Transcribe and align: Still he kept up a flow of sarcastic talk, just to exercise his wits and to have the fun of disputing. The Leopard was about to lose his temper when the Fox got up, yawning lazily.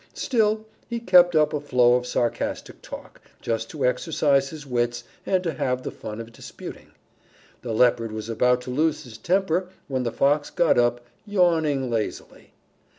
Still 0.15 0.65
he 0.89 0.99
kept 0.99 1.35
up 1.35 1.53
a 1.53 1.59
flow 1.59 1.93
of 1.93 2.07
sarcastic 2.07 2.81
talk, 2.81 3.21
just 3.39 3.69
to 3.69 3.85
exercise 3.85 4.49
his 4.49 4.65
wits 4.65 5.03
and 5.27 5.43
to 5.43 5.53
have 5.53 5.83
the 5.83 5.91
fun 5.91 6.19
of 6.19 6.31
disputing. 6.31 6.89
The 7.61 7.71
Leopard 7.71 8.11
was 8.11 8.27
about 8.27 8.61
to 8.61 8.71
lose 8.71 9.03
his 9.03 9.19
temper 9.19 9.69
when 9.87 10.01
the 10.01 10.11
Fox 10.11 10.49
got 10.49 10.79
up, 10.79 11.01
yawning 11.27 11.91
lazily. 11.91 12.51